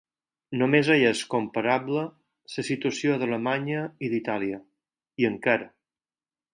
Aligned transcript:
Només 0.61 0.87
hi 0.93 1.05
és 1.09 1.21
comparable 1.33 2.07
la 2.07 2.65
situació 2.71 3.21
d’Alemanya 3.23 3.87
i 4.09 4.13
d’Itàlia, 4.15 4.65
i 5.25 5.33
encara. 5.35 5.75